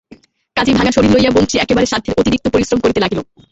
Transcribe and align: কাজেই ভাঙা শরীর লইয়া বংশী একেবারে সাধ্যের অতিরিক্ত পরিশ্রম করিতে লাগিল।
কাজেই 0.57 0.75
ভাঙা 0.77 0.91
শরীর 0.93 1.11
লইয়া 1.13 1.31
বংশী 1.35 1.55
একেবারে 1.59 1.87
সাধ্যের 1.91 2.17
অতিরিক্ত 2.19 2.45
পরিশ্রম 2.53 2.79
করিতে 2.81 2.99
লাগিল। 3.01 3.19